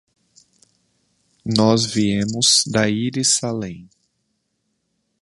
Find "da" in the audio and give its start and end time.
2.65-2.89